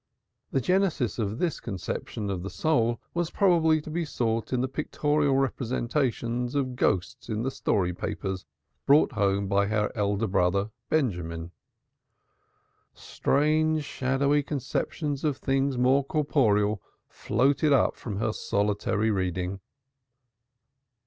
The 0.51 0.59
genesis 0.61 1.19
of 1.19 1.37
this 1.37 1.59
conception 1.59 2.31
of 2.31 2.41
the 2.41 2.49
soul 2.49 2.99
was 3.13 3.29
probably 3.29 3.79
to 3.81 3.91
be 3.91 4.03
sought 4.03 4.51
in 4.51 4.61
the 4.61 4.67
pictorial 4.67 5.35
representations 5.35 6.55
of 6.55 6.75
ghosts 6.75 7.29
in 7.29 7.43
the 7.43 7.51
story 7.51 7.93
papers 7.93 8.43
brought 8.87 9.11
home 9.11 9.47
by 9.47 9.67
her 9.67 9.91
eldest 9.93 10.31
brother 10.31 10.71
Benjamin. 10.89 11.51
Strange 12.95 13.83
shadowy 13.83 14.41
conceptions 14.41 15.23
of 15.23 15.37
things 15.37 15.77
more 15.77 16.03
corporeal 16.03 16.81
floated 17.07 17.71
up 17.71 17.95
from 17.95 18.17
her 18.17 18.33
solitary 18.33 19.11
reading. 19.11 19.59